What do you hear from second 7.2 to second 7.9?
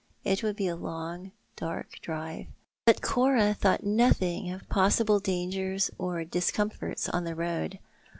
the road.